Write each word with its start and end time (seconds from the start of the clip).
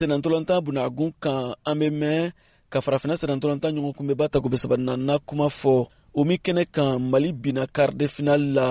senatɔlɔntan 0.00 0.64
bunagun 0.64 1.12
kan 1.20 1.54
an 1.68 1.78
be 1.78 1.88
mɛn 2.00 2.32
ka 2.70 2.80
farafina 2.80 3.16
senatɔlɔntan 3.20 3.74
ɲɔgɔn 3.74 3.94
kunbɛba 3.96 4.30
ta 4.32 4.38
gobe 4.40 4.56
sabanina 4.56 5.18
kuma 5.26 5.46
fɔ 5.60 5.74
o 6.18 6.24
min 6.24 6.38
kɛnɛ 6.44 6.62
kan 6.74 6.98
mali 7.10 7.32
binna 7.32 7.66
quart 7.74 7.94
de 7.94 8.06
final 8.08 8.40
la 8.56 8.66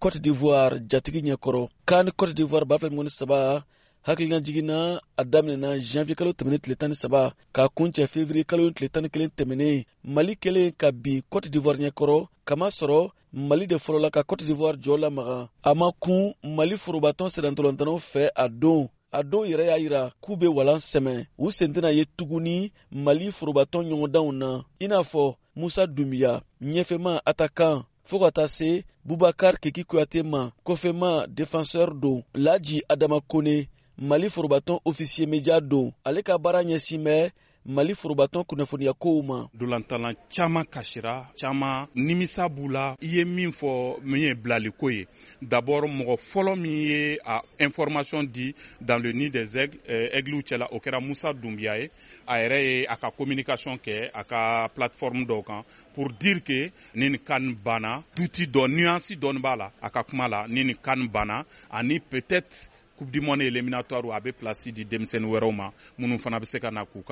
cote 0.00 0.18
d'ivoire 0.24 0.80
jatigi 0.90 1.20
ɲɛkɔrɔ 1.26 1.68
kan 1.88 2.06
cote 2.16 2.32
d'ivoire 2.36 2.64
b'a 2.64 2.78
fila 2.78 2.90
mɔni 2.96 3.10
saba 3.10 3.64
hakilina 4.06 4.40
jiginna 4.44 4.98
a 5.20 5.22
daminɛna 5.24 5.78
janviye 5.90 6.16
kalo 6.16 6.30
tɛmɛnen 6.32 6.60
tile 6.62 6.76
tan 6.80 6.88
ni 6.90 6.96
saba 6.96 7.34
k'a 7.54 7.68
kuncɛ 7.76 8.06
fevriye 8.12 8.44
kalo 8.50 8.70
tile 8.70 8.88
tan 8.88 9.02
ni 9.02 9.08
kelen 9.10 9.28
tɛmɛnen 9.36 9.84
mali 10.04 10.36
kelen 10.42 10.72
ka 10.80 10.90
bin 10.90 11.20
cote 11.30 11.48
d'ivoire 11.52 11.76
ɲɛkɔrɔ 11.82 12.16
kamasɔrɔ 12.46 13.10
mali 13.48 13.66
de 13.66 13.76
fɔlɔla 13.76 14.10
ka 14.10 14.22
cote 14.22 14.44
d'ivoire 14.48 14.78
jɔ 14.84 14.96
lamaga 15.02 15.38
a 15.68 15.74
ma 15.74 15.90
kun 16.00 16.32
mali 16.56 16.76
forobatɔn 16.82 17.28
sɛdɛntɔlɔntanaw 17.34 17.98
fɛ 18.12 18.22
a 18.34 18.48
don 18.48 18.88
a 19.12 19.22
don 19.22 19.46
yɛrɛ 19.46 19.64
y'a 19.66 19.78
yira 19.78 20.12
k'u 20.22 20.36
be 20.36 20.46
walan 20.46 20.80
sɛmɛ. 20.90 21.26
U 21.38 21.50
sen 21.50 21.72
tɛna 21.72 21.90
ye 21.92 22.04
tuguni 22.16 22.72
mali 22.90 23.30
forobatɔn 23.32 23.86
ɲɔgɔndanw 23.88 24.32
na. 24.32 24.64
I 24.80 24.86
n'a 24.86 25.02
fɔ 25.02 25.34
musa 25.56 25.86
dunbiya 25.86 26.40
ɲɛfɛma 26.62 27.20
atakan 27.26 27.84
fɔɔ 28.08 28.20
ka 28.20 28.30
taa 28.30 28.48
se 28.48 28.84
bubakar 29.06 29.54
keki 29.60 29.84
kuyate 29.84 30.22
ma 30.24 30.50
kɔfɛma 30.66 31.26
défenseur 31.28 31.90
don. 32.00 32.22
Laji 32.34 32.82
adama 32.88 33.20
kone 33.28 33.68
mali 33.98 34.28
forobatɔn 34.30 34.80
ofisiye 34.84 35.26
meja 35.26 35.60
don. 35.60 35.92
Ale 36.04 36.22
ka 36.22 36.38
baara 36.38 36.62
ɲɛsin 36.62 37.02
bɛ 37.04 37.30
mali 37.64 37.94
forobatɔn 37.94 38.44
kunnafoniya 38.44 38.92
kow 38.92 39.22
ma. 39.22 39.48
Dolantalan 39.54 40.16
caaman 40.28 40.64
kasira 40.66 41.28
caaman 41.40 41.86
nimisa 41.94 42.48
b'u 42.48 42.68
la. 42.68 42.96
I 43.00 43.06
ye 43.06 43.24
min 43.24 43.50
fɔ 43.52 44.00
min 44.02 44.20
ye 44.20 44.34
bilaliko 44.34 44.90
ye. 44.90 45.06
D'abord 45.40 45.88
mɔgɔ 45.88 46.16
fɔlɔ 46.16 46.56
min 46.56 46.72
ye 46.72 47.18
a 47.24 47.40
information 47.60 48.24
di 48.24 48.54
dans 48.80 48.98
le 48.98 49.12
nid 49.12 49.30
des 49.32 49.56
aigles 49.56 49.78
aigliw 49.88 50.42
cɛla 50.42 50.68
o 50.72 50.78
kɛra 50.78 51.00
musa 51.00 51.32
dunbiya 51.32 51.78
ye. 51.78 51.90
A 52.26 52.38
yɛrɛ 52.38 52.62
ye 52.64 52.86
a 52.86 52.96
ka 52.96 53.10
communication 53.10 53.76
kɛ 53.78 54.10
a 54.12 54.24
ka 54.24 54.68
plateforme 54.74 55.24
dɔw 55.24 55.44
kan 55.44 55.62
pour 55.94 56.08
dire 56.18 56.40
que 56.40 56.72
ni 56.94 57.10
nin 57.10 57.18
kan 57.18 57.54
banna 57.64 58.02
duti 58.16 58.46
dɔ 58.46 58.68
nuance 58.68 59.14
dɔɔni 59.14 59.40
b'a 59.40 59.56
la. 59.56 59.70
A 59.80 59.90
ka 59.90 60.02
kuma 60.02 60.26
la 60.28 60.46
ni 60.48 60.64
nin 60.64 60.76
kan 60.82 61.06
banna 61.08 61.44
ani 61.70 62.00
peut-être 62.00 62.70
coupe 63.02 63.10
du 63.10 63.20
monde 63.20 63.42
éliminatoire 63.42 64.14
a 64.14 64.20
bɛ 64.20 64.32
place 64.32 64.68
di 64.72 64.84
denmisɛnnin 64.84 65.28
wɛrɛw 65.28 65.52
ma 65.52 65.72
minnu 65.98 66.18
fana 66.18 66.38
bɛ 66.38 66.44
se 66.44 66.58
ka 66.60 66.70
na 66.70 66.84
k'u 66.84 67.02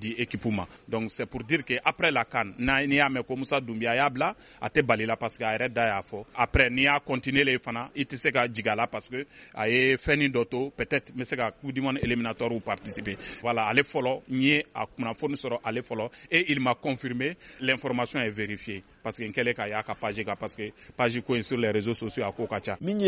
di 0.00 0.16
ma 0.50 0.66
donc 0.88 1.10
c'est 1.10 1.26
pour 1.26 1.44
dire 1.44 1.64
que 1.64 1.74
après 1.84 2.10
la 2.10 2.24
CAN 2.24 2.54
n'i 2.58 2.96
y'a 2.96 3.08
mɛn 3.10 3.22
ko 3.24 3.36
Musa 3.36 3.60
Dunbiya 3.60 3.94
y'a 3.96 4.08
bila 4.08 4.34
a 4.60 4.68
tɛ 4.70 4.82
bali 4.82 5.04
la 5.04 5.16
parce 5.16 5.36
que 5.36 5.44
a 5.44 5.54
yɛrɛ 5.58 5.70
y'a 5.76 6.02
après 6.34 6.70
n'i 6.70 6.82
y'a 6.84 6.98
continuer 7.00 7.58
fana 7.62 7.90
i 7.94 8.04
tɛ 8.04 8.16
se 8.16 8.28
ka 8.30 8.46
parce 8.90 9.08
que 9.08 9.26
a 9.54 9.68
ye 9.68 9.96
fɛnnin 9.96 10.30
dɔ 10.30 10.70
peut-être 10.74 11.12
n 11.14 11.20
bɛ 11.22 11.52
coupe 11.60 11.72
du 11.72 11.80
monde 11.82 11.98
éliminatoire 12.02 12.50
participer. 12.64 13.16
Voilà 13.42 13.66
ale 13.66 13.82
fɔlɔ 13.82 14.22
n 14.30 14.40
ye 14.40 14.64
a 14.74 14.86
kunnafoni 14.86 15.34
sɔrɔ 15.34 15.58
ale 15.62 15.80
fɔlɔ 15.82 16.10
et 16.30 16.50
il 16.50 16.60
m'a 16.60 16.74
confirmé 16.74 17.36
l'information 17.60 18.20
est 18.20 18.30
vérifiée. 18.30 18.82
Parce 19.02 19.16
que 19.18 19.24
n 19.24 19.32
kɛlen 19.32 19.54
k'a 19.54 19.68
y'a 19.68 19.82
page 19.82 20.24
parce 20.38 20.54
que 20.54 20.70
page 20.96 21.20
sur 21.42 21.58
les 21.58 21.70
réseaux 21.70 21.94
sociaux 21.94 22.24
a 22.24 22.32
ko 22.32 22.46
ka 22.46 22.60
ca. 22.64 22.76
min 22.80 22.98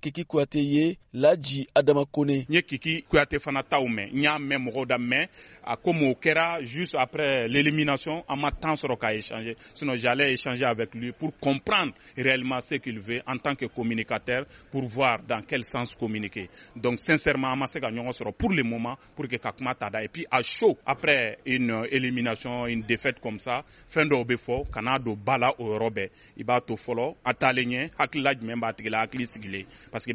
Kiki 0.00 0.24
kuyate 0.40 0.60
ye 0.60 0.98
laji 1.12 1.68
adama 1.74 2.04
kone 2.06 2.46
n 2.48 2.54
ye 2.54 2.62
kiki 2.62 3.02
kuyate 3.02 3.38
fana 3.38 3.62
taw 3.62 3.84
mɛn 3.86 4.10
n 4.14 4.22
y'a 4.22 4.38
mɛn 4.38 4.62
mɔgɔw 4.64 4.86
da 4.86 4.96
mɛn 4.98 5.28
a 5.64 5.76
komi 5.76 6.10
o 6.10 6.14
kɛra 6.14 6.62
juste 6.62 6.94
après 6.96 7.48
l'élimination 7.48 8.24
an 8.28 8.36
ma 8.36 8.50
temps 8.50 8.74
sɔrɔ 8.82 8.96
k'a 8.98 9.14
échanger. 9.14 9.56
Sinon 9.74 9.94
j'allais 9.96 10.32
échanger 10.32 10.64
avec 10.64 10.94
lui 10.94 11.12
pour 11.12 11.32
comprendre 11.38 11.92
réellement 12.16 12.60
ce 12.60 12.76
qu'il 12.76 12.98
veut 13.00 13.20
en 13.26 13.36
tant 13.36 13.54
que 13.54 13.66
communicateur 13.66 14.46
pour 14.70 14.82
voir 14.84 15.18
dans 15.28 15.42
quel 15.42 15.64
sens 15.64 15.94
communiquer. 15.94 16.48
Donc 16.76 16.98
sincèrement 16.98 17.48
an 17.52 17.56
ma 17.56 17.66
se 17.66 17.78
ka 17.78 17.88
ɲɔgɔn 17.90 18.12
sɔrɔ 18.12 18.32
pour 18.32 18.50
le 18.50 18.62
moment 18.62 18.96
pour 19.16 19.28
que 19.28 19.36
ka 19.36 19.52
kuma 19.52 19.74
et 20.02 20.08
puis 20.08 20.26
à 20.30 20.42
chaud 20.42 20.78
après 20.86 21.38
une 21.44 21.84
élimination 21.90 22.66
une 22.66 22.82
défaite 22.82 23.20
comme 23.20 23.38
ça 23.38 23.64
fɛn 23.92 24.08
dɔw 24.08 24.24
bɛ 24.24 24.36
fɔ 24.36 24.70
kana 24.70 24.98
don 24.98 25.14
ba 25.16 25.36
o 25.58 25.64
yɔrɔ 25.76 25.90
bɛɛ 25.90 26.10
i 26.38 26.44
b'a 26.44 26.60
to 26.60 26.74
fɔlɔ 26.74 27.16
a 27.24 27.34
taalen 27.34 27.68
ɲɛ 27.68 27.90
hakilila 27.98 28.34
jumɛn 28.34 28.60
b'a 28.60 28.72
la 28.90 29.00
hakili 29.06 29.26
sigilen 29.26 29.66
parce 29.90 30.04
que 30.04 30.12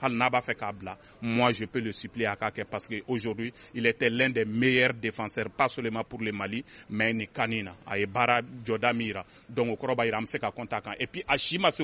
hali 0.00 0.16
n'a 0.16 0.30
b'a 0.30 0.40
fɛ 0.40 0.54
k'a 0.54 0.72
bila 0.72 0.96
moi 1.22 1.50
je 1.52 1.64
peux 1.64 1.80
le 1.80 1.92
supplier 1.92 2.26
à 2.26 2.36
k'a 2.36 2.50
parce 2.64 2.88
que 2.88 2.96
aujourd'hui 3.06 3.52
il 3.74 3.86
était 3.86 4.08
l'un 4.10 4.30
des 4.30 4.44
meilleurs 4.44 4.94
défenseurs 4.94 5.50
pas 5.50 5.68
seulement 5.68 6.04
pour 6.04 6.20
le 6.20 6.32
Mali 6.32 6.64
mais 6.90 7.12
nin 7.12 7.26
kan 7.32 7.50
in 7.52 7.64
na 7.64 7.74
a 7.86 7.96
donc 9.48 9.68
o 9.68 9.86
kɔrɔ 9.86 9.94
b'a 9.96 10.04
a 10.04 10.94
et 10.98 11.06
puis 11.06 11.22
a 11.26 11.38
si 11.38 11.58
ma 11.58 11.70
se 11.70 11.82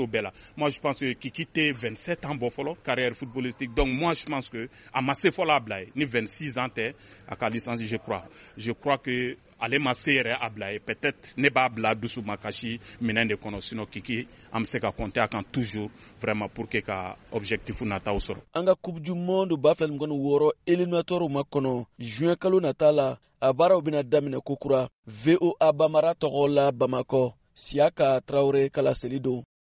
moi 0.57 0.69
je 0.71 0.81
pense 0.81 1.01
que 1.01 1.13
Kiki 1.15 1.47
tɛ 1.47 1.73
27 1.73 2.25
ans 2.27 2.37
bɔ 2.37 2.49
fɔlɔ 2.51 2.77
carrière 2.85 3.15
footballistique. 3.17 3.75
Donc 3.75 3.89
moi 3.89 4.15
je 4.15 4.25
pense 4.25 4.49
que 4.49 4.69
a 4.93 5.01
ma 5.03 5.15
se 5.15 5.29
a 5.29 5.61
ni 5.95 6.05
26 6.05 6.59
ans 6.59 6.69
tɛ 6.69 6.95
a 7.29 7.37
ka 7.37 7.49
je 7.51 7.97
crois. 7.97 8.25
Je 8.57 8.73
crois 8.73 8.99
que 8.99 9.37
ale 9.60 9.78
ma 9.78 9.94
se 9.94 10.10
yɛrɛ 10.12 10.37
a 10.41 10.48
bila 10.50 10.72
ye. 10.72 10.78
Peut-être 10.78 11.37
ne 11.37 11.48
b'a 11.48 11.69
bila 11.69 11.94
dusu 11.94 12.22
ma 12.22 12.37
kasi 12.37 12.78
minɛn 13.00 13.28
de 13.28 13.34
kɔnɔ. 13.37 13.60
Sinon 13.60 13.87
Kiki 13.87 14.26
an 14.53 14.60
bɛ 14.62 14.66
se 14.66 14.78
ka 14.78 14.91
compter 14.92 15.20
a 15.22 15.28
kan 15.28 15.42
toujours 15.53 15.91
vraiment 16.20 16.48
pour 16.48 16.69
que 16.69 16.78
ka 16.81 17.16
objectif 17.32 17.81
nataw 17.82 18.16
sɔrɔ. 18.19 18.41
an 18.54 18.65
ka 18.66 18.75
coupe 18.75 19.00
du 19.00 19.15
monde 19.15 19.53
b'a 19.56 19.75
fila 19.75 19.91
ni 19.91 19.98
kɔni 19.98 20.15
wɔɔrɔ 20.19 20.50
éliminatoire 20.66 21.28
ma 21.31 21.42
kɔnɔ. 21.42 21.87
Juin 21.98 22.37
kalo 22.37 22.60
nata 22.60 22.92
la 22.92 23.19
a 23.41 23.53
baaraw 23.53 23.81
bɛna 23.82 24.03
daminɛ 24.03 24.41
kokura. 24.44 24.88
Voa 25.06 25.72
bamara 25.72 26.15
tɔgɔ 26.15 26.48
la 26.54 26.71
bamakɔ 26.72 27.32
siyaka 27.54 28.21
tarawele 28.26 28.71
kala 28.71 28.94
seli 28.94 29.21
don 29.21 29.42